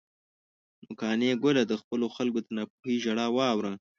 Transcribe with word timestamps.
نو 0.83 0.89
قانع 1.01 1.33
ګله، 1.43 1.63
د 1.67 1.73
خپلو 1.81 2.05
خلکو 2.15 2.39
د 2.41 2.47
ناپوهۍ 2.57 2.95
ژړا 3.03 3.27
واوره. 3.33 3.73